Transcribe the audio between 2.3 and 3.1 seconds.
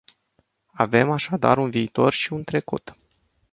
un trecut.